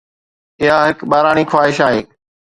اها 0.63 0.77
هڪ 0.87 0.97
ٻاراڻي 1.11 1.43
خواهش 1.51 1.77
آهي. 1.89 2.01